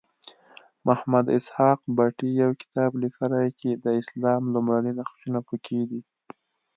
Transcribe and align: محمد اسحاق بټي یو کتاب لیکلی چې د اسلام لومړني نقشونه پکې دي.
محمد 0.87 1.25
اسحاق 1.37 1.79
بټي 1.97 2.29
یو 2.43 2.51
کتاب 2.61 2.91
لیکلی 3.03 3.47
چې 3.59 3.69
د 3.83 3.85
اسلام 4.01 4.41
لومړني 4.53 4.91
نقشونه 4.99 5.39
پکې 5.47 5.79
دي. 5.89 6.01